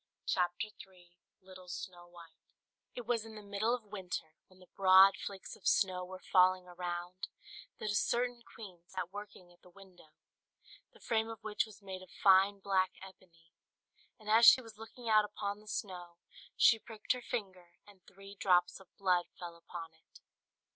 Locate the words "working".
9.13-9.53